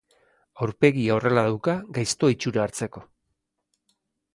Aurpegia 0.65 1.11
horrela 1.17 1.45
dauka 1.49 1.77
gaizto 1.99 2.33
itxura 2.37 2.67
hartzeko. 2.67 3.09